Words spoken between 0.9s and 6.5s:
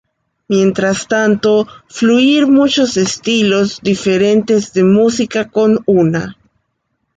tanto fluir muchos estilos diferentes de música con una.